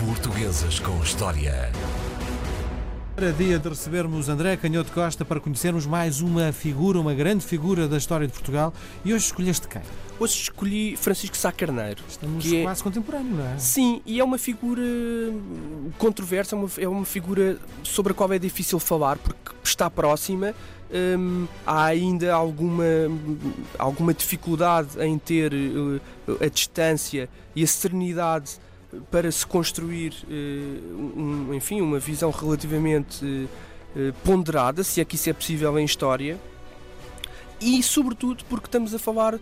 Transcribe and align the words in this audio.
Portuguesas 0.00 0.78
com 0.78 0.98
História. 1.02 1.70
Era 3.16 3.32
dia 3.34 3.58
de 3.58 3.68
recebermos 3.68 4.30
André 4.30 4.56
Canhoto 4.56 4.90
Costa 4.92 5.26
para 5.26 5.38
conhecermos 5.38 5.84
mais 5.84 6.22
uma 6.22 6.52
figura, 6.52 6.98
uma 6.98 7.12
grande 7.12 7.44
figura 7.44 7.86
da 7.86 7.98
história 7.98 8.26
de 8.26 8.32
Portugal. 8.32 8.72
E 9.04 9.12
hoje 9.12 9.26
escolheste 9.26 9.68
quem? 9.68 9.82
Hoje 10.18 10.34
escolhi 10.40 10.96
Francisco 10.96 11.36
Sá 11.36 11.52
Carneiro. 11.52 12.02
Estamos 12.08 12.42
que 12.46 12.56
é- 12.56 12.62
quase 12.62 12.82
contemporâneo, 12.82 13.36
não 13.36 13.46
é? 13.46 13.58
Sim, 13.58 14.00
e 14.06 14.20
é 14.20 14.24
uma 14.24 14.38
figura 14.38 14.82
controversa, 15.98 16.56
é 16.56 16.58
uma, 16.58 16.70
é 16.78 16.88
uma 16.88 17.04
figura 17.04 17.58
sobre 17.82 18.12
a 18.12 18.14
qual 18.14 18.32
é 18.32 18.38
difícil 18.38 18.78
falar 18.78 19.18
porque 19.18 19.52
está 19.62 19.90
próxima. 19.90 20.54
Hum, 20.92 21.46
há 21.66 21.84
ainda 21.84 22.34
alguma, 22.34 22.84
alguma 23.78 24.14
dificuldade 24.14 24.98
em 24.98 25.18
ter 25.18 25.52
eh, 25.52 26.44
a 26.46 26.48
distância 26.48 27.28
e 27.54 27.62
a 27.62 27.66
serenidade 27.66 28.58
para 29.10 29.30
se 29.30 29.46
construir, 29.46 30.14
eh, 30.30 30.80
um- 30.96 31.54
enfim, 31.54 31.80
uma 31.80 31.98
visão 31.98 32.30
relativamente 32.30 33.24
eh, 33.24 33.46
eh, 33.96 34.12
ponderada, 34.24 34.82
se 34.82 35.00
é 35.00 35.04
que 35.04 35.14
isso 35.16 35.30
é 35.30 35.32
possível 35.32 35.78
em 35.78 35.84
história. 35.84 36.38
E, 37.60 37.82
sobretudo, 37.82 38.44
porque 38.48 38.66
estamos 38.66 38.94
a 38.94 38.98
falar 38.98 39.38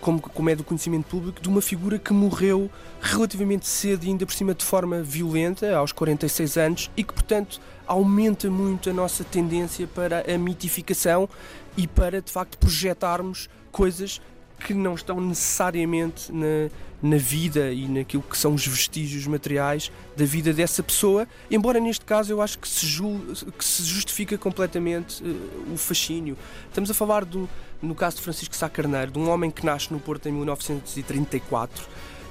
como, 0.00 0.20
como 0.20 0.50
é 0.50 0.54
do 0.54 0.62
conhecimento 0.62 1.06
público, 1.06 1.40
de 1.40 1.48
uma 1.48 1.60
figura 1.60 1.98
que 1.98 2.12
morreu 2.12 2.70
relativamente 3.00 3.66
cedo 3.66 4.04
e 4.04 4.08
ainda 4.08 4.24
por 4.26 4.32
cima 4.34 4.54
de 4.54 4.64
forma 4.64 5.02
violenta, 5.02 5.74
aos 5.76 5.90
46 5.92 6.56
anos, 6.56 6.90
e 6.96 7.02
que, 7.02 7.12
portanto, 7.12 7.60
aumenta 7.86 8.48
muito 8.50 8.88
a 8.88 8.92
nossa 8.92 9.24
tendência 9.24 9.86
para 9.88 10.32
a 10.32 10.38
mitificação 10.38 11.28
e 11.76 11.88
para, 11.88 12.20
de 12.22 12.30
facto, 12.30 12.56
projetarmos 12.58 13.48
coisas 13.72 14.20
que 14.60 14.72
não 14.74 14.94
estão 14.94 15.20
necessariamente 15.20 16.32
na, 16.32 16.70
na 17.02 17.16
vida 17.16 17.70
e 17.72 17.86
naquilo 17.86 18.22
que 18.22 18.36
são 18.38 18.54
os 18.54 18.66
vestígios 18.66 19.26
materiais 19.26 19.90
da 20.16 20.24
vida 20.24 20.52
dessa 20.52 20.82
pessoa, 20.82 21.28
embora 21.50 21.78
neste 21.80 22.04
caso 22.04 22.32
eu 22.32 22.40
acho 22.40 22.58
que 22.58 22.66
se, 22.68 22.86
jul- 22.86 23.20
que 23.58 23.64
se 23.64 23.82
justifica 23.84 24.38
completamente 24.38 25.22
eh, 25.22 25.72
o 25.72 25.76
fascínio. 25.76 26.36
Estamos 26.68 26.90
a 26.90 26.94
falar 26.94 27.24
do, 27.24 27.48
no 27.82 27.94
caso 27.94 28.16
de 28.16 28.22
Francisco 28.22 28.56
Sá 28.56 28.68
Carneiro, 28.70 29.10
de 29.12 29.18
um 29.18 29.28
homem 29.28 29.50
que 29.50 29.66
nasce 29.66 29.92
no 29.92 30.00
Porto 30.00 30.28
em 30.28 30.32
1934, 30.32 31.86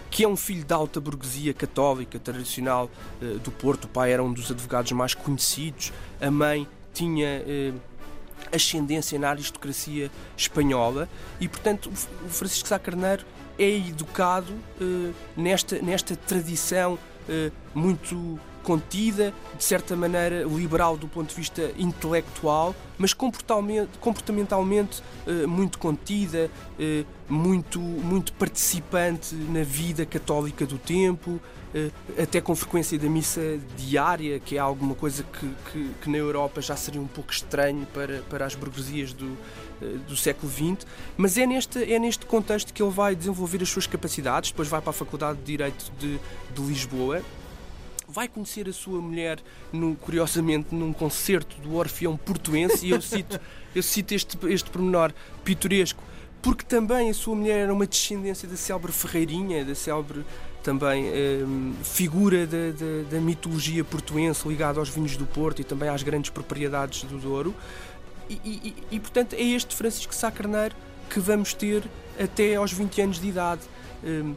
que 0.09 0.23
é 0.23 0.28
um 0.28 0.36
filho 0.36 0.64
da 0.66 0.76
alta 0.76 1.00
burguesia 1.00 1.53
católica 1.53 2.17
tradicional 2.20 2.89
eh, 3.22 3.38
do 3.44 3.52
Porto. 3.52 3.86
O 3.86 3.88
pai 3.88 4.11
era 4.11 4.23
um 4.23 4.31
dos 4.33 4.50
advogados 4.50 4.92
mais 4.92 5.14
conhecidos, 5.14 5.92
a 6.22 6.31
mãe 6.31 6.67
tinha 6.94 7.28
eh, 7.48 7.73
ascendência 8.54 9.18
na 9.18 9.30
aristocracia 9.30 10.12
espanhola 10.38 11.09
e, 11.40 11.48
portanto, 11.48 11.92
o 12.26 12.30
Francisco 12.30 12.68
Sá 12.68 12.80
Carneiro 12.80 13.26
é 13.58 13.70
educado 13.70 14.54
eh, 14.82 15.12
nesta, 15.36 15.80
nesta 15.80 16.16
tradição 16.16 16.98
eh, 17.30 17.52
muito 17.73 18.40
contida, 18.64 19.33
de 19.58 19.64
certa 19.64 19.95
maneira 19.95 20.44
liberal 20.44 20.97
do 20.97 21.08
ponto 21.08 21.30
de 21.30 21.36
vista 21.36 21.72
intelectual, 21.78 22.73
mas 22.97 23.14
comportamentalmente 23.14 25.03
eh, 25.28 25.45
muito 25.45 25.78
contida, 25.78 26.50
eh, 26.80 27.03
muito, 27.28 27.80
muito 27.80 28.33
participante 28.33 29.36
na 29.36 29.64
vida 29.64 30.05
católica 30.05 30.66
do 30.66 30.78
tempo, 30.78 31.39
eh, 31.75 31.92
até 32.17 32.39
com 32.39 32.55
frequência 32.55 32.97
da 32.97 33.09
missa 33.09 33.59
diária, 33.75 34.39
que 34.39 34.55
é 34.55 34.59
alguma 34.59 34.95
coisa 34.95 35.23
que, 35.23 35.50
que, 35.72 35.89
que 36.02 36.09
na 36.09 36.17
Europa 36.17 36.61
já 36.61 36.75
seria 36.75 37.02
um 37.02 37.08
pouco 37.08 37.31
estranho 37.31 37.86
para, 37.94 38.22
para 38.30 38.45
as 38.45 38.55
burguesias 38.55 39.11
do, 39.11 39.38
do 40.08 40.16
século 40.16 40.52
XX, 40.52 40.88
mas 41.17 41.38
é 41.38 41.45
neste, 41.45 41.83
é 41.92 42.00
neste 42.00 42.25
contexto 42.25 42.73
que 42.73 42.81
ele 42.81 42.92
vai 42.92 43.16
desenvolver 43.16 43.61
as 43.61 43.70
suas 43.70 43.86
capacidades, 43.86 44.52
depois 44.52 44.70
vai 44.70 44.80
para 44.80 44.92
a 44.92 44.94
Faculdade 44.94 45.39
de 45.39 45.45
Direito 45.45 45.92
de, 46.00 46.20
de 46.53 46.61
Lisboa, 46.61 47.22
vai 48.14 48.28
conhecer 48.28 48.69
a 48.69 48.73
sua 48.73 49.02
mulher, 49.02 49.39
no, 49.72 49.95
curiosamente, 49.95 50.73
num 50.73 50.94
concerto 50.94 51.59
do 51.61 51.75
Orfeão 51.75 52.16
Portuense, 52.16 52.86
e 52.86 52.92
eu 52.92 53.02
cito, 53.02 53.39
eu 53.73 53.82
cito 53.82 54.14
este, 54.14 54.38
este 54.48 54.70
pormenor 54.70 55.11
pitoresco, 55.43 56.02
porque 56.42 56.64
também 56.64 57.10
a 57.10 57.14
sua 57.14 57.36
mulher 57.36 57.60
era 57.64 57.73
uma 57.73 57.88
descendência 57.88 58.48
da 58.48 58.55
célebre 58.55 58.92
Ferreirinha, 58.92 59.65
da 59.65 59.73
célebre 59.73 60.23
também 60.61 61.05
hum, 61.43 61.73
figura 61.83 62.45
da, 62.45 62.70
da, 62.71 63.10
da 63.11 63.20
mitologia 63.20 63.83
portuense 63.83 64.48
ligada 64.48 64.80
aos 64.80 64.89
vinhos 64.89 65.17
do 65.17 65.26
Porto 65.26 65.59
e 65.61 65.64
também 65.64 65.89
às 65.89 66.04
grandes 66.04 66.30
propriedades 66.30 67.04
do 67.04 67.17
Douro. 67.17 67.54
E, 68.30 68.36
e- 68.45 68.76
e- 68.92 68.99
portanto, 68.99 69.33
é 69.33 69.42
este 69.42 69.76
Francisco 69.76 70.14
Sá 70.15 70.32
Carneiro 70.32 70.76
que 71.09 71.20
vamos 71.20 71.54
ter 71.54 71.83
até 72.20 72.55
aos 72.55 72.71
20 72.71 73.02
anos 73.02 73.20
de 73.20 73.27
idade. 73.27 73.61
Hum, 74.04 74.36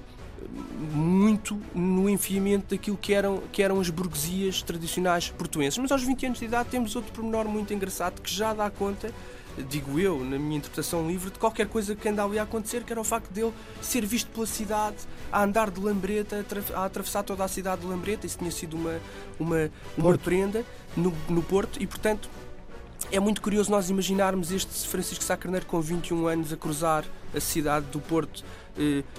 muito 0.92 1.60
no 1.74 2.08
enfiamento 2.08 2.74
daquilo 2.74 2.96
que 2.96 3.12
eram, 3.12 3.42
que 3.52 3.62
eram 3.62 3.80
as 3.80 3.90
burguesias 3.90 4.62
tradicionais 4.62 5.28
portuenses. 5.30 5.78
Mas 5.78 5.90
aos 5.92 6.02
20 6.02 6.26
anos 6.26 6.38
de 6.38 6.44
idade 6.44 6.68
temos 6.70 6.94
outro 6.96 7.12
pormenor 7.12 7.46
muito 7.46 7.72
engraçado 7.72 8.20
que 8.20 8.32
já 8.32 8.52
dá 8.54 8.70
conta, 8.70 9.10
digo 9.68 9.98
eu, 9.98 10.22
na 10.24 10.38
minha 10.38 10.58
interpretação 10.58 11.06
livre, 11.08 11.30
de 11.30 11.38
qualquer 11.38 11.66
coisa 11.66 11.94
que 11.96 12.08
anda 12.08 12.22
ali 12.24 12.38
a 12.38 12.42
acontecer, 12.42 12.84
que 12.84 12.92
era 12.92 13.00
o 13.00 13.04
facto 13.04 13.30
dele 13.32 13.52
ser 13.80 14.04
visto 14.04 14.30
pela 14.30 14.46
cidade, 14.46 14.96
a 15.32 15.42
andar 15.42 15.70
de 15.70 15.80
lambreta, 15.80 16.36
a 16.36 16.40
atra- 16.40 16.64
a 16.74 16.84
atravessar 16.84 17.22
toda 17.22 17.42
a 17.44 17.48
cidade 17.48 17.80
de 17.80 17.86
lambreta, 17.86 18.26
isso 18.26 18.38
tinha 18.38 18.50
sido 18.50 18.76
uma, 18.76 19.00
uma, 19.40 19.70
uma 19.96 20.08
Porto. 20.10 20.20
prenda 20.20 20.64
no, 20.96 21.12
no 21.28 21.42
Porto, 21.42 21.82
e 21.82 21.86
portanto 21.86 22.28
é 23.12 23.20
muito 23.20 23.40
curioso 23.42 23.70
nós 23.70 23.88
imaginarmos 23.90 24.50
este 24.50 24.86
Francisco 24.88 25.22
Sá 25.22 25.36
Carneiro 25.36 25.66
com 25.66 25.80
21 25.80 26.26
anos 26.26 26.52
a 26.52 26.56
cruzar 26.56 27.04
a 27.34 27.40
cidade 27.40 27.86
do 27.86 28.00
Porto 28.00 28.42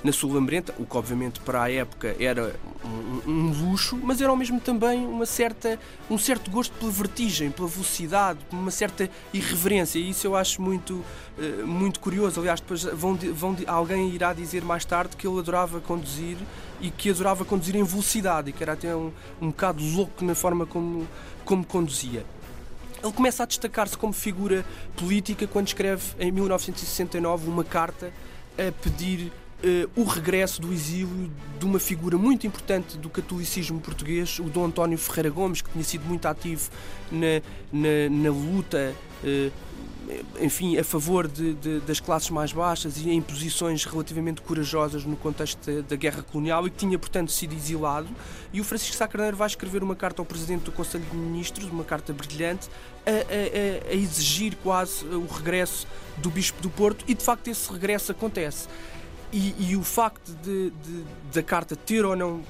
na 0.04 0.12
sua 0.12 0.34
lambrenta, 0.34 0.74
o 0.78 0.86
que 0.86 0.98
obviamente 0.98 1.40
para 1.40 1.64
a 1.64 1.72
época 1.72 2.16
era 2.20 2.56
um, 2.84 3.32
um 3.32 3.70
luxo, 3.70 3.98
mas 4.02 4.22
era 4.22 4.30
ao 4.30 4.36
mesmo 4.36 4.60
também 4.60 5.06
uma 5.06 5.26
certa, 5.26 5.80
um 6.10 6.18
certo 6.18 6.52
gosto 6.52 6.74
pela 6.78 6.92
vertigem, 6.92 7.50
pela 7.50 7.68
velocidade, 7.68 8.40
uma 8.52 8.72
certa 8.72 9.10
irreverência, 9.34 10.00
e 10.00 10.12
isso 10.12 10.28
eu 10.28 10.36
acho 10.36 10.62
muito, 10.62 11.04
eh, 11.40 11.64
muito 11.64 12.00
curioso. 12.00 12.40
Aliás, 12.40 12.60
depois 12.60 12.84
vão, 12.84 13.16
vão, 13.16 13.58
alguém 13.66 14.10
irá 14.10 14.34
dizer 14.34 14.64
mais 14.64 14.86
tarde 14.86 15.16
que 15.16 15.28
ele 15.28 15.40
adorava 15.40 15.82
conduzir 15.82 16.38
e 16.80 16.92
que 16.92 17.10
adorava 17.10 17.44
conduzir 17.44 17.76
em 17.76 17.84
velocidade 17.84 18.50
e 18.52 18.54
que 18.54 18.64
era 18.64 18.74
até 18.74 18.96
um, 18.96 19.12
um 19.42 19.48
bocado 19.48 19.84
louco 19.84 20.24
na 20.24 20.36
forma 20.36 20.66
como, 20.66 21.08
como 21.44 21.66
conduzia. 21.66 22.24
Ele 23.04 23.14
começa 23.14 23.44
a 23.44 23.46
destacar-se 23.46 23.98
como 23.98 24.14
figura 24.14 24.66
política 24.96 25.48
quando 25.48 25.68
escreve 25.68 26.04
em 26.20 26.32
1969 26.32 27.48
uma 27.48 27.64
carta 27.64 28.12
a 28.58 28.72
pedir 28.72 29.32
eh, 29.64 29.88
o 29.96 30.04
regresso 30.04 30.62
do 30.62 30.72
exílio 30.72 31.32
de 31.60 31.66
uma 31.66 31.80
figura 31.80 32.18
muito 32.18 32.46
importante 32.46 32.98
do 32.98 33.10
catolicismo 33.10 33.80
português, 33.80 34.40
o 34.40 34.44
Dom 34.44 34.66
António 34.66 34.98
Ferreira 34.98 35.30
Gomes, 35.30 35.62
que 35.62 35.70
tinha 35.72 35.84
sido 35.84 36.06
muito 36.06 36.26
ativo 36.28 36.70
na, 37.12 37.42
na, 37.72 38.10
na 38.10 38.30
luta, 38.30 38.94
eh, 39.24 39.50
enfim, 40.40 40.78
a 40.78 40.84
favor 40.86 41.28
de- 41.28 41.54
de- 41.56 41.80
das 41.82 42.00
classes 42.00 42.30
mais 42.30 42.54
baixas 42.54 42.96
e 42.98 43.10
em 43.10 43.22
posições 43.22 43.84
relativamente 43.84 44.42
corajosas 44.42 45.04
no 45.04 45.18
contexto 45.18 45.82
da, 45.84 45.96
guerra 45.98 46.24
colonial 46.24 46.66
e 46.66 46.70
que 46.70 46.78
tinha, 46.78 46.98
portanto, 46.98 47.30
sido 47.30 47.54
exilado. 47.54 48.08
E 48.54 48.62
o 48.62 48.64
Francisco 48.64 48.96
Sá 48.96 49.06
Carneiro 49.06 49.36
vai 49.36 49.48
escrever 49.48 49.84
uma 49.84 49.98
carta 49.98 50.22
ao 50.22 50.26
Presidente 50.26 50.64
do 50.64 50.72
Conselho 50.72 51.04
de 51.12 51.18
Ministros, 51.18 51.70
uma 51.70 51.84
carta 51.84 52.14
brilhante, 52.14 52.70
a- 53.06 53.90
a- 53.90 53.92
a 53.92 53.96
exigir 53.96 54.56
quase 54.64 55.04
o 55.04 55.26
regresso 55.28 55.86
do 56.18 56.30
Bispo 56.30 56.62
do 56.62 56.70
Porto 56.70 57.04
e, 57.06 57.14
de 57.14 57.24
facto, 57.24 57.50
esse 57.50 57.70
regresso 57.70 58.12
acontece. 58.14 58.70
E, 59.32 59.54
e 59.72 59.76
o 59.76 59.84
facto 59.84 60.32
de, 60.44 60.70
de- 60.70 61.04
da 61.34 61.44
carta 61.44 61.76
ter 61.76 62.06
ou 62.06 62.16
não 62.16 62.42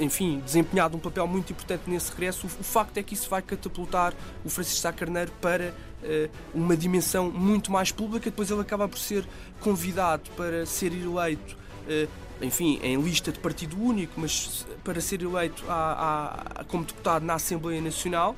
enfim, 0.00 0.40
desempenhado 0.44 0.96
um 0.96 1.00
papel 1.00 1.26
muito 1.26 1.52
importante 1.52 1.82
nesse 1.86 2.10
regresso, 2.10 2.46
o, 2.46 2.50
o 2.60 2.64
facto 2.64 2.96
é 2.96 3.02
que 3.02 3.12
isso 3.14 3.28
vai 3.28 3.42
catapultar 3.42 4.14
o 4.42 4.48
Francisco 4.48 4.80
Sá 4.80 4.90
Carneiro 4.92 5.30
para 5.40 5.74
eh, 6.02 6.30
uma 6.54 6.74
dimensão 6.76 7.30
muito 7.30 7.70
mais 7.70 7.92
pública. 7.92 8.30
Depois 8.30 8.50
ele 8.50 8.62
acaba 8.62 8.88
por 8.88 8.98
ser 8.98 9.24
convidado 9.60 10.30
para 10.30 10.64
ser 10.64 10.92
eleito, 10.94 11.56
eh, 11.86 12.08
enfim, 12.40 12.80
em 12.82 13.00
lista 13.00 13.30
de 13.30 13.38
partido 13.38 13.78
único, 13.80 14.18
mas 14.18 14.66
para 14.82 14.98
ser 15.00 15.20
eleito 15.22 15.62
à- 15.68 16.64
como 16.68 16.84
deputado 16.84 17.24
na 17.24 17.34
Assembleia 17.34 17.80
Nacional. 17.80 18.34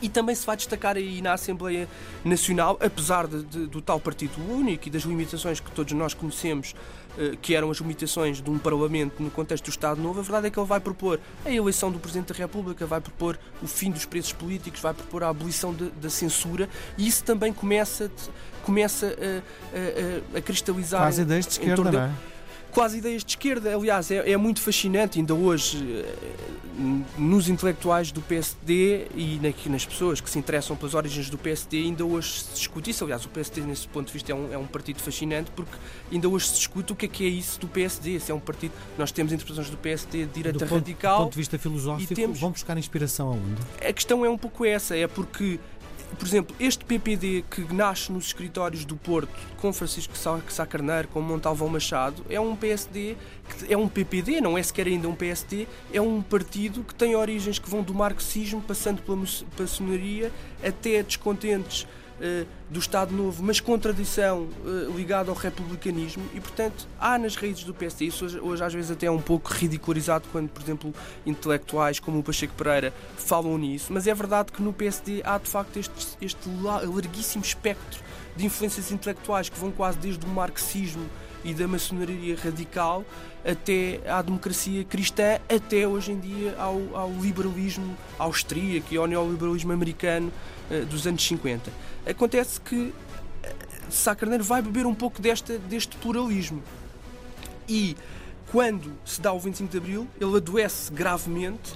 E 0.00 0.08
também 0.08 0.34
se 0.34 0.46
vai 0.46 0.56
destacar 0.56 0.96
aí 0.96 1.20
na 1.20 1.32
Assembleia 1.32 1.88
Nacional, 2.24 2.78
apesar 2.80 3.26
de- 3.26 3.42
de- 3.42 3.66
do 3.66 3.80
tal 3.82 3.98
partido 3.98 4.32
único 4.48 4.86
e 4.88 4.90
das 4.90 5.02
limitações 5.02 5.58
que 5.60 5.70
todos 5.72 5.92
nós 5.92 6.14
conhecemos, 6.14 6.74
eh, 7.18 7.32
que 7.42 7.54
eram 7.54 7.70
as 7.70 7.78
limitações 7.78 8.40
de 8.40 8.48
um 8.48 8.58
Parlamento 8.58 9.20
no 9.22 9.30
contexto 9.30 9.64
do 9.64 9.70
Estado 9.70 10.00
Novo, 10.00 10.20
a 10.20 10.22
verdade 10.22 10.46
é 10.46 10.50
que 10.50 10.58
ele 10.58 10.66
vai 10.66 10.78
propor 10.78 11.18
a 11.44 11.50
eleição 11.50 11.90
do 11.90 11.98
Presidente 11.98 12.32
da 12.32 12.38
República, 12.38 12.86
vai 12.86 13.00
propor 13.00 13.38
o 13.62 13.66
fim 13.66 13.90
dos 13.90 14.04
preços 14.04 14.32
políticos, 14.32 14.80
vai 14.80 14.94
propor 14.94 15.24
a 15.24 15.28
abolição 15.30 15.74
de- 15.74 15.90
da 15.90 16.08
censura 16.10 16.68
e 16.96 17.06
isso 17.08 17.24
também 17.24 17.52
começa, 17.52 18.08
começa 18.64 19.06
a, 19.06 19.38
a- 19.76 20.34
a- 20.36 20.38
a 20.38 20.42
cristalizar. 20.42 21.00
Em- 21.18 21.22
ideias 21.22 21.44
de 21.46 21.52
esquerda, 21.52 21.76
não 21.82 21.90
dele. 21.90 22.12
Quase 22.70 22.98
ideias 22.98 23.24
de 23.24 23.32
esquerda. 23.32 23.74
Aliás, 23.74 24.10
é, 24.10 24.30
é 24.30 24.36
muito 24.36 24.60
fascinante, 24.60 25.18
ainda 25.18 25.34
hoje, 25.34 25.78
eh, 26.04 26.14
nos 27.16 27.48
intelectuais 27.48 28.12
do 28.12 28.20
PSD 28.20 29.08
e 29.14 29.40
nas 29.66 29.84
pessoas 29.84 30.20
que 30.20 30.30
se 30.30 30.38
interessam 30.38 30.76
pelas 30.76 30.94
origens 30.94 31.28
do 31.28 31.36
PSD, 31.36 31.78
ainda 31.78 32.04
hoje 32.04 32.44
se 32.44 32.52
discute 32.52 32.90
isso. 32.90 33.04
Aliás, 33.04 33.24
o 33.24 33.28
PSD, 33.28 33.62
nesse 33.62 33.88
ponto 33.88 34.06
de 34.06 34.12
vista, 34.12 34.32
é 34.32 34.34
um, 34.34 34.52
é 34.52 34.58
um 34.58 34.66
partido 34.66 35.00
fascinante 35.00 35.50
porque 35.50 35.76
ainda 36.12 36.28
hoje 36.28 36.48
se 36.48 36.54
discute 36.54 36.92
o 36.92 36.96
que 36.96 37.06
é 37.06 37.08
que 37.08 37.24
é 37.24 37.28
isso 37.28 37.58
do 37.60 37.68
PSD. 37.68 38.20
Se 38.20 38.30
é 38.30 38.34
um 38.34 38.40
partido. 38.40 38.72
Nós 38.96 39.10
temos 39.10 39.32
interpretações 39.32 39.70
do 39.70 39.76
PSD 39.76 40.26
de 40.26 40.32
direita 40.32 40.64
do 40.64 40.74
radical. 40.74 41.18
Do 41.18 41.24
ponto 41.24 41.32
de 41.32 41.38
vista 41.38 41.58
filosófico, 41.58 42.14
temos, 42.14 42.38
vão 42.38 42.50
buscar 42.50 42.76
inspiração 42.78 43.28
aonde? 43.28 43.88
A 43.88 43.92
questão 43.92 44.24
é 44.24 44.30
um 44.30 44.38
pouco 44.38 44.64
essa, 44.64 44.96
é 44.96 45.06
porque 45.06 45.58
por 46.16 46.26
exemplo, 46.26 46.56
este 46.58 46.84
PPD 46.84 47.44
que 47.50 47.72
nasce 47.72 48.10
nos 48.10 48.26
escritórios 48.26 48.84
do 48.84 48.96
Porto 48.96 49.30
com 49.58 49.72
Francisco 49.72 50.14
Sá 50.16 50.66
Carneiro, 50.66 51.08
com 51.08 51.20
Montalvão 51.20 51.68
Machado, 51.68 52.24
é 52.30 52.40
um 52.40 52.56
PSD, 52.56 53.16
que 53.48 53.72
é 53.72 53.76
um 53.76 53.88
PPD, 53.88 54.40
não 54.40 54.56
é 54.56 54.62
sequer 54.62 54.86
ainda 54.86 55.08
um 55.08 55.14
PSD, 55.14 55.66
é 55.92 56.00
um 56.00 56.22
partido 56.22 56.82
que 56.82 56.94
tem 56.94 57.14
origens 57.14 57.58
que 57.58 57.68
vão 57.68 57.82
do 57.82 57.94
marxismo, 57.94 58.60
passando 58.60 59.02
pela 59.02 59.18
maçonaria, 59.58 60.32
até 60.62 61.02
descontentes 61.02 61.86
do 62.68 62.78
Estado 62.78 63.14
Novo, 63.14 63.42
mas 63.42 63.60
com 63.60 63.78
tradição 63.78 64.48
uh, 64.64 64.96
ligada 64.96 65.30
ao 65.30 65.36
republicanismo 65.36 66.24
e, 66.34 66.40
portanto, 66.40 66.86
há 67.00 67.18
nas 67.18 67.34
raízes 67.36 67.64
do 67.64 67.72
PSD. 67.72 68.06
Isso 68.06 68.24
hoje, 68.24 68.40
hoje, 68.40 68.64
às 68.64 68.74
vezes 68.74 68.90
até 68.90 69.06
é 69.06 69.10
um 69.10 69.20
pouco 69.20 69.52
ridicularizado 69.52 70.26
quando, 70.30 70.48
por 70.48 70.62
exemplo, 70.62 70.92
intelectuais 71.24 71.98
como 72.00 72.18
o 72.18 72.22
Pacheco 72.22 72.54
Pereira 72.54 72.92
falam 73.16 73.56
nisso, 73.56 73.92
mas 73.92 74.06
é 74.06 74.14
verdade 74.14 74.52
que 74.52 74.60
no 74.60 74.72
PSD 74.72 75.22
há 75.24 75.38
de 75.38 75.48
facto 75.48 75.78
este, 75.78 76.16
este 76.20 76.48
larguíssimo 76.62 77.44
espectro 77.44 78.02
de 78.36 78.46
influências 78.46 78.90
intelectuais 78.92 79.48
que 79.48 79.58
vão 79.58 79.70
quase 79.70 79.98
desde 79.98 80.24
o 80.24 80.28
marxismo 80.28 81.08
e 81.44 81.54
da 81.54 81.68
maçonaria 81.68 82.36
radical 82.36 83.04
até 83.44 84.00
à 84.06 84.20
democracia 84.20 84.84
cristã, 84.84 85.38
até 85.48 85.86
hoje 85.86 86.12
em 86.12 86.18
dia 86.18 86.54
ao, 86.58 86.96
ao 86.96 87.10
liberalismo 87.12 87.96
austríaco 88.18 88.92
e 88.92 88.96
ao 88.96 89.06
neoliberalismo 89.06 89.72
americano 89.72 90.32
uh, 90.70 90.84
dos 90.86 91.06
anos 91.06 91.24
50. 91.26 91.70
Acontece 92.08 92.60
que 92.60 92.76
uh, 92.76 92.94
Sá 93.88 94.14
Carneiro 94.14 94.44
vai 94.44 94.60
beber 94.60 94.86
um 94.86 94.94
pouco 94.94 95.20
desta, 95.22 95.58
deste 95.58 95.96
pluralismo. 95.96 96.62
E 97.68 97.96
quando 98.50 98.92
se 99.04 99.20
dá 99.20 99.32
o 99.32 99.38
25 99.38 99.70
de 99.70 99.78
Abril, 99.78 100.08
ele 100.20 100.36
adoece 100.36 100.92
gravemente. 100.92 101.72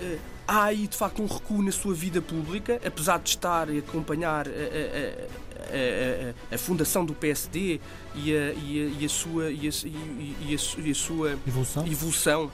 Uh, 0.00 0.35
há 0.46 0.64
aí 0.64 0.86
de 0.86 0.96
facto 0.96 1.22
um 1.22 1.26
recuo 1.26 1.62
na 1.62 1.72
sua 1.72 1.94
vida 1.94 2.20
pública, 2.20 2.80
apesar 2.84 3.18
de 3.18 3.30
estar 3.30 3.68
e 3.68 3.78
acompanhar 3.78 4.46
a, 4.46 4.50
a, 4.50 6.52
a, 6.52 6.54
a, 6.54 6.58
fundação 6.58 7.04
do 7.04 7.14
PSD 7.14 7.80
e 8.14 8.36
a, 8.36 8.52
e 8.52 9.04
a, 9.04 9.08
sua, 9.08 9.50
e 9.50 9.68
e 9.68 10.56
e 10.78 10.90
a 10.90 10.94
sua 10.94 11.32
evolução. 11.46 11.86
evolução 11.86 12.50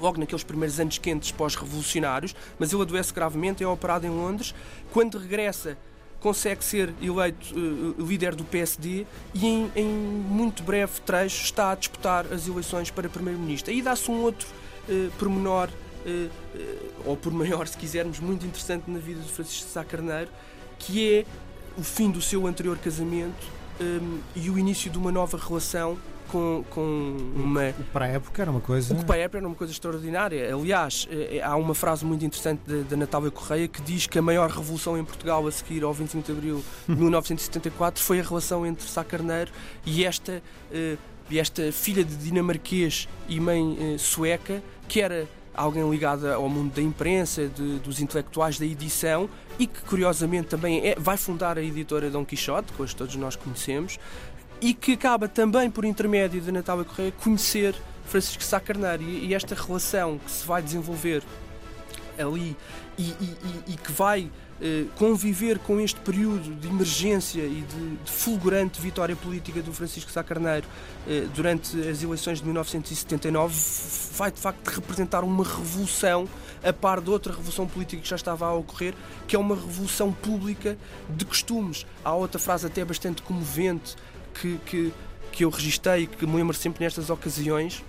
logo 0.00 0.18
naqueles 0.18 0.42
primeiros 0.42 0.80
anos 0.80 0.98
quentes 0.98 1.30
pós-revolucionários, 1.30 2.34
mas 2.58 2.72
ele 2.72 2.82
adoece 2.82 3.12
gravemente, 3.12 3.62
é 3.62 3.66
operado 3.66 4.06
em 4.06 4.10
Londres. 4.10 4.54
Quando 4.92 5.18
regressa, 5.18 5.78
consegue 6.20 6.64
ser 6.64 6.92
eleito 7.02 7.54
uh, 7.54 8.02
líder 8.02 8.34
do 8.34 8.44
PSD 8.44 9.06
e 9.34 9.46
em, 9.46 9.70
em, 9.76 9.86
muito 9.86 10.62
breve 10.62 11.00
trecho 11.02 11.44
está 11.44 11.72
a 11.72 11.74
disputar 11.74 12.26
as 12.32 12.48
eleições 12.48 12.90
para 12.90 13.08
primeiro-ministro. 13.08 13.70
Aí 13.70 13.82
dá-se 13.82 14.10
um 14.10 14.22
outro 14.22 14.48
uh, 14.88 15.10
pormenor 15.18 15.68
ou 17.04 17.16
por 17.16 17.32
maior, 17.32 17.66
se 17.66 17.76
quisermos, 17.76 18.20
muito 18.20 18.46
interessante 18.46 18.90
na 18.90 18.98
vida 18.98 19.20
de 19.20 19.30
Francisco 19.30 19.68
Sá 19.70 19.84
Carneiro, 19.84 20.30
que 20.78 21.14
é 21.14 21.26
o 21.76 21.82
fim 21.82 22.10
do 22.10 22.20
seu 22.20 22.46
anterior 22.46 22.78
casamento 22.78 23.46
um, 23.80 24.20
e 24.36 24.50
o 24.50 24.58
início 24.58 24.90
de 24.90 24.98
uma 24.98 25.10
nova 25.10 25.36
relação 25.36 25.98
com, 26.28 26.64
com 26.70 27.16
uma. 27.36 27.70
O 27.70 27.74
que 27.74 27.82
para 27.84 28.06
a 28.06 28.08
época 28.08 28.42
era 28.42 28.50
uma 28.50 28.60
coisa. 28.60 28.94
O 28.94 28.98
que 28.98 29.04
para 29.04 29.16
a 29.16 29.18
época 29.18 29.38
era 29.38 29.46
uma 29.46 29.56
coisa 29.56 29.72
extraordinária. 29.72 30.54
Aliás, 30.54 31.08
há 31.42 31.56
uma 31.56 31.74
frase 31.74 32.04
muito 32.04 32.24
interessante 32.24 32.60
da 32.84 32.96
Natália 32.96 33.30
Correia 33.30 33.68
que 33.68 33.82
diz 33.82 34.06
que 34.06 34.18
a 34.18 34.22
maior 34.22 34.50
revolução 34.50 34.98
em 34.98 35.04
Portugal 35.04 35.46
a 35.46 35.52
seguir 35.52 35.82
ao 35.82 35.92
25 35.92 36.26
de 36.26 36.32
abril 36.32 36.64
de 36.88 36.96
1974 36.96 38.02
foi 38.02 38.20
a 38.20 38.22
relação 38.22 38.66
entre 38.66 38.86
Sá 38.88 39.04
Carneiro 39.04 39.52
e 39.84 40.04
esta, 40.04 40.42
e 41.30 41.38
esta 41.38 41.70
filha 41.72 42.04
de 42.04 42.16
dinamarquês 42.16 43.08
e 43.28 43.38
mãe 43.38 43.96
sueca, 43.98 44.62
que 44.88 45.00
era 45.00 45.28
alguém 45.54 45.88
ligado 45.88 46.26
ao 46.26 46.48
mundo 46.48 46.74
da 46.74 46.82
imprensa, 46.82 47.48
de, 47.48 47.78
dos 47.78 48.00
intelectuais 48.00 48.58
da 48.58 48.66
edição 48.66 49.28
e 49.58 49.66
que 49.66 49.80
curiosamente 49.82 50.48
também 50.48 50.86
é, 50.86 50.96
vai 50.98 51.16
fundar 51.16 51.56
a 51.56 51.62
editora 51.62 52.10
Dom 52.10 52.24
Quixote, 52.24 52.72
que 52.72 52.82
hoje 52.82 52.94
todos 52.94 53.14
nós 53.16 53.36
conhecemos, 53.36 53.98
e 54.60 54.74
que 54.74 54.92
acaba 54.92 55.28
também 55.28 55.70
por 55.70 55.84
intermédio 55.84 56.40
de 56.40 56.50
Natália 56.50 56.84
Correia 56.84 57.12
conhecer 57.22 57.74
Francisco 58.04 58.42
Sá 58.42 58.58
Carneiro. 58.58 59.02
E, 59.02 59.26
e 59.26 59.34
esta 59.34 59.54
relação 59.54 60.18
que 60.18 60.30
se 60.30 60.46
vai 60.46 60.62
desenvolver 60.62 61.22
ali 62.18 62.56
e, 62.98 63.02
e, 63.02 63.36
e 63.68 63.76
que 63.76 63.92
vai 63.92 64.30
eh, 64.60 64.84
conviver 64.96 65.58
com 65.58 65.80
este 65.80 65.98
período 66.00 66.54
de 66.54 66.68
emergência 66.68 67.42
e 67.42 67.62
de, 67.62 67.96
de 67.96 68.10
fulgurante 68.10 68.80
vitória 68.80 69.16
política 69.16 69.60
do 69.60 69.72
Francisco 69.72 70.10
Sá 70.10 70.22
Carneiro 70.22 70.66
eh, 71.08 71.26
durante 71.34 71.76
as 71.88 72.02
eleições 72.02 72.38
de 72.38 72.44
1979 72.44 73.54
vai 74.12 74.30
de 74.30 74.40
facto 74.40 74.68
representar 74.68 75.24
uma 75.24 75.42
revolução 75.42 76.28
a 76.62 76.72
par 76.72 77.00
de 77.00 77.10
outra 77.10 77.32
revolução 77.32 77.66
política 77.66 78.00
que 78.00 78.08
já 78.08 78.16
estava 78.16 78.46
a 78.46 78.54
ocorrer, 78.54 78.94
que 79.26 79.36
é 79.36 79.38
uma 79.38 79.54
revolução 79.54 80.12
pública 80.12 80.78
de 81.10 81.24
costumes. 81.24 81.84
Há 82.02 82.14
outra 82.14 82.38
frase 82.38 82.66
até 82.66 82.84
bastante 82.84 83.22
comovente 83.22 83.96
que, 84.40 84.58
que, 84.64 84.92
que 85.30 85.44
eu 85.44 85.50
registrei 85.50 86.04
e 86.04 86.06
que 86.06 86.26
me 86.26 86.36
lembro 86.36 86.56
sempre 86.56 86.84
nestas 86.84 87.10
ocasiões, 87.10 87.84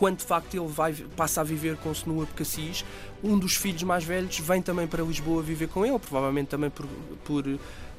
quando 0.00 0.16
de 0.16 0.24
facto 0.24 0.54
ele 0.54 0.66
vai, 0.66 0.94
passa 1.14 1.42
a 1.42 1.44
viver 1.44 1.76
com 1.76 1.94
Senua 1.94 2.26
Cassis, 2.34 2.86
um 3.22 3.38
dos 3.38 3.54
filhos 3.54 3.82
mais 3.82 4.02
velhos 4.02 4.38
vem 4.38 4.62
também 4.62 4.86
para 4.86 5.04
Lisboa 5.04 5.42
viver 5.42 5.68
com 5.68 5.84
ele, 5.84 5.98
provavelmente 5.98 6.48
também 6.48 6.70
por, 6.70 6.86
por, 7.22 7.44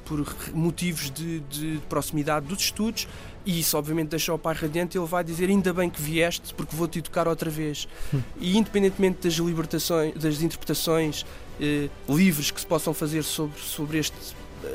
por 0.04 0.26
motivos 0.52 1.12
de, 1.12 1.38
de, 1.38 1.80
proximidade 1.88 2.46
dos 2.46 2.58
estudos, 2.58 3.06
e 3.46 3.60
isso 3.60 3.78
obviamente 3.78 4.08
deixa 4.08 4.34
o 4.34 4.38
pai 4.38 4.52
radiante. 4.52 4.98
Ele 4.98 5.06
vai 5.06 5.22
dizer: 5.22 5.48
Ainda 5.48 5.72
bem 5.72 5.88
que 5.88 6.02
vieste, 6.02 6.52
porque 6.54 6.74
vou 6.74 6.88
te 6.88 6.98
educar 6.98 7.28
outra 7.28 7.48
vez. 7.48 7.86
Hum. 8.12 8.20
E 8.36 8.58
independentemente 8.58 9.20
das 9.22 9.34
libertações, 9.34 10.12
das 10.14 10.42
interpretações 10.42 11.24
eh, 11.60 11.88
livres 12.08 12.50
que 12.50 12.60
se 12.60 12.66
possam 12.66 12.92
fazer 12.92 13.22
sobre, 13.22 13.60
sobre 13.60 13.98
este 13.98 14.16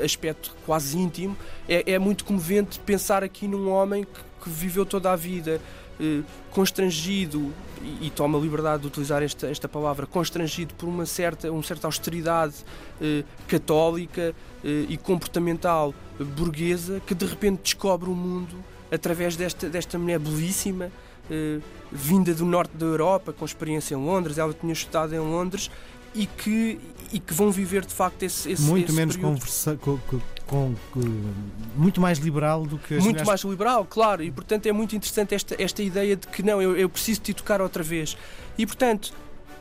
aspecto 0.02 0.56
quase 0.66 0.98
íntimo, 0.98 1.36
é, 1.68 1.92
é 1.92 2.00
muito 2.00 2.24
comovente 2.24 2.80
pensar 2.80 3.22
aqui 3.22 3.50
num 3.50 3.70
homem 3.70 4.06
que, 4.06 4.44
que 4.44 4.50
viveu 4.50 4.86
toda 4.86 5.12
a 5.12 5.16
vida 5.18 5.60
constrangido, 6.52 7.52
e, 8.02 8.10
toma 8.10 8.38
a 8.38 8.42
liberdade 8.42 8.82
de 8.82 8.88
utilizar 8.88 9.22
esta, 9.24 9.48
esta 9.48 9.68
palavra, 9.68 10.06
constrangido 10.06 10.74
por 10.74 10.88
uma 10.88 11.06
certa, 11.06 11.52
uma 11.52 11.64
certa 11.64 11.88
austeridade 11.88 12.56
eh, 13.02 13.24
católica 13.48 14.34
eh, 14.64 14.86
e 14.90 14.98
comportamental 14.98 15.94
burguesa, 16.20 17.02
que 17.06 17.14
de 17.14 17.26
repente 17.26 17.62
descobre 17.64 18.10
o 18.10 18.16
mundo 18.16 18.56
através 18.92 19.36
desta, 19.36 19.70
desta 19.70 19.98
mulher 19.98 20.20
belíssima, 20.20 20.92
eh, 21.30 21.60
vinda 21.92 22.34
do 22.34 22.46
norte 22.46 22.76
da 22.76 22.86
Europa, 22.86 23.34
com 23.34 23.46
experiência 23.46 23.96
em 23.96 23.98
Londres, 23.98 24.38
ela 24.38 24.54
tinha 24.54 24.74
estudado 24.74 25.14
em 25.14 25.20
Londres, 25.20 25.70
e 26.18 26.26
que, 26.26 26.80
e 27.14 27.20
que 27.20 27.34
vão 27.34 27.52
viver 27.52 27.86
de 27.86 27.94
facto 27.94 28.24
esse, 28.24 28.52
esse 28.52 28.64
muito 28.64 28.88
esse 28.88 28.96
menos 28.96 29.16
conversa, 29.16 29.78
com, 29.78 29.98
com, 30.48 30.76
com, 30.92 31.04
muito 31.76 32.02
mais 32.02 32.18
liberal 32.18 32.66
do 32.66 32.78
que 32.80 32.96
as 32.96 33.04
muito 33.04 33.24
mais 33.24 33.42
liberal 33.42 33.86
claro 33.86 34.24
e 34.24 34.32
portanto 34.32 34.66
é 34.66 34.72
muito 34.72 34.96
interessante 34.96 35.36
esta 35.36 35.56
esta 35.62 35.84
ideia 35.84 36.16
de 36.16 36.28
que 36.28 36.42
não 36.42 36.60
eu, 36.62 36.76
eu 36.76 36.90
preciso 36.90 37.22
te 37.22 37.34
tocar 37.34 37.62
outra 37.62 37.84
vez. 37.84 38.18
E 38.58 38.66
portanto 38.66 39.14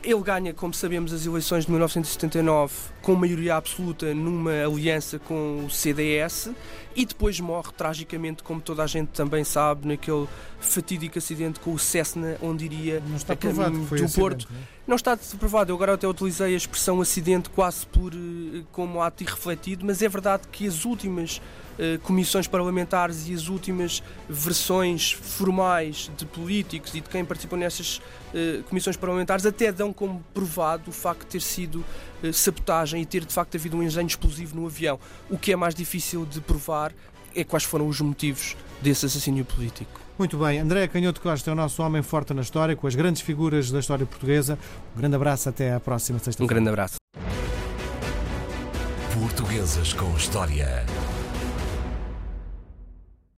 ele 0.07 0.21
ganha, 0.21 0.53
como 0.53 0.73
sabemos, 0.73 1.11
as 1.11 1.25
eleições 1.25 1.65
de 1.65 1.71
1979 1.71 2.73
com 3.01 3.13
maioria 3.13 3.57
absoluta 3.57 4.13
numa 4.13 4.63
aliança 4.63 5.19
com 5.19 5.65
o 5.65 5.69
CDS 5.69 6.49
e 6.95 7.05
depois 7.05 7.37
morre 7.41 7.73
tragicamente, 7.75 8.41
como 8.41 8.61
toda 8.61 8.83
a 8.83 8.87
gente 8.87 9.09
também 9.09 9.43
sabe, 9.43 9.85
naquele 9.85 10.25
fatídico 10.61 11.17
acidente 11.17 11.59
com 11.59 11.73
o 11.73 11.77
Cessna, 11.77 12.37
onde 12.41 12.63
iria 12.63 13.03
não 13.05 13.17
está 13.17 13.33
a 13.33 13.35
caminho 13.35 13.69
do 13.69 13.95
acidente, 13.95 14.15
Porto. 14.15 14.47
Não, 14.49 14.57
é? 14.57 14.63
não 14.87 14.95
está 14.95 15.19
provado. 15.37 15.73
Eu 15.73 15.75
agora 15.75 15.95
até 15.95 16.07
utilizei 16.07 16.53
a 16.53 16.57
expressão 16.57 17.01
acidente 17.01 17.49
quase 17.49 17.85
por 17.85 18.13
eh, 18.13 18.63
como 18.71 19.01
ato 19.01 19.23
irrefletido, 19.23 19.85
mas 19.85 20.01
é 20.01 20.07
verdade 20.07 20.47
que 20.49 20.65
as 20.65 20.85
últimas 20.85 21.41
uh, 21.77 21.99
comissões 21.99 22.47
parlamentares 22.47 23.27
e 23.27 23.33
as 23.33 23.47
últimas 23.47 24.03
versões 24.29 25.11
formais 25.11 26.11
de 26.17 26.25
políticos 26.25 26.93
e 26.95 27.01
de 27.01 27.09
quem 27.09 27.23
participou 27.23 27.57
nessas 27.57 27.97
uh, 27.97 28.63
comissões 28.69 28.97
parlamentares 28.97 29.45
até 29.45 29.71
dão 29.71 29.93
como 29.93 30.23
provado 30.33 30.89
o 30.89 30.93
facto 30.93 31.21
de 31.21 31.27
ter 31.27 31.41
sido 31.41 31.83
uh, 32.23 32.33
sabotagem 32.33 33.01
e 33.01 33.05
ter 33.05 33.25
de 33.25 33.33
facto 33.33 33.55
havido 33.55 33.77
um 33.77 33.83
engenho 33.83 34.07
explosivo 34.07 34.55
no 34.55 34.65
avião. 34.65 34.99
O 35.29 35.37
que 35.37 35.51
é 35.51 35.55
mais 35.55 35.75
difícil 35.75 36.25
de 36.25 36.41
provar 36.41 36.93
é 37.35 37.43
quais 37.43 37.63
foram 37.63 37.87
os 37.87 38.01
motivos 38.01 38.55
desse 38.81 39.05
assassínio 39.05 39.45
político. 39.45 40.07
Muito 40.17 40.35
bem, 40.37 40.59
André 40.59 40.87
Canhoto 40.87 41.21
Costa 41.21 41.51
é 41.51 41.53
o 41.53 41.55
nosso 41.55 41.83
homem 41.83 42.01
forte 42.01 42.33
na 42.33 42.41
história, 42.41 42.75
com 42.75 42.87
as 42.87 42.95
grandes 42.95 43.21
figuras 43.21 43.69
da 43.69 43.79
história 43.79 44.03
portuguesa. 44.03 44.57
Um 44.95 44.99
grande 44.99 45.15
abraço, 45.15 45.47
até 45.47 45.73
à 45.73 45.79
próxima 45.79 46.17
sexta-feira. 46.17 46.43
Um 46.43 46.47
grande 46.47 46.69
abraço. 46.69 46.95
Portuguesas 49.13 49.93
com 49.93 50.15
História. 50.15 50.85